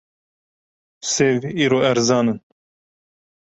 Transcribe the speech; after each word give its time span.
Sêv 1.13 1.41
îro 1.63 1.79
erzan 1.89 2.27
in. 2.31 2.39